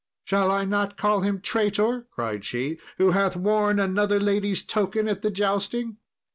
[0.23, 5.21] "Shall I not call him traitor," cried she, "who hath worn another lady's token at
[5.21, 5.97] the jousting?"